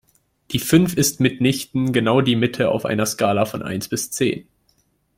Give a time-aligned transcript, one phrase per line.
[0.49, 4.47] Die Fünf ist mitnichten genau die Mitte auf einer Skala von eins bis zehn.